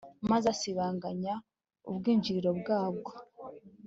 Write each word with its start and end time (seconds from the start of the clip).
maze 0.29 0.45
asibanganya 0.53 1.33
ubwinjiriro 1.89 2.51
bwabwo 2.59 3.11